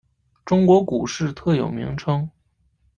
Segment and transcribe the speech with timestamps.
[0.43, 2.27] 中国股市特有名称。